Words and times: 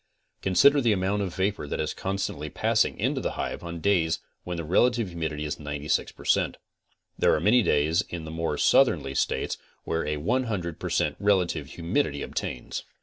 Consider 0.41 0.81
the 0.81 0.93
amount 0.93 1.21
of 1.21 1.35
vapor 1.35 1.67
that 1.67 1.79
is 1.79 1.93
constantly, 1.93 2.49
passing 2.49 2.97
into 2.97 3.21
the 3.21 3.33
hive 3.33 3.63
on 3.63 3.79
days 3.79 4.17
when 4.43 4.57
the 4.57 4.63
relative 4.63 5.09
humidity 5.09 5.45
is 5.45 5.59
96 5.59 6.13
per 6.13 6.25
cent. 6.25 6.57
There 7.19 7.35
are 7.35 7.39
many 7.39 7.61
days 7.61 8.01
in 8.09 8.25
the 8.25 8.31
more 8.31 8.57
southerly 8.57 9.13
states 9.13 9.59
when 9.83 10.07
a 10.07 10.17
100 10.17 10.79
per 10.79 10.89
cent 10.89 11.17
relative 11.19 11.67
humidity 11.73 12.23
obtains. 12.23 12.83